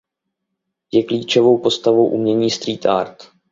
Je 0.93 1.03
klíčovou 1.03 1.57
postavou 1.57 2.07
umění 2.07 2.51
Street 2.51 2.85
art. 2.85 3.23